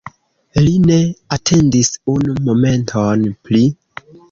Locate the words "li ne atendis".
0.61-1.93